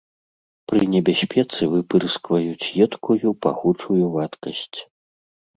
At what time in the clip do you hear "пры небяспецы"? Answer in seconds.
0.71-1.61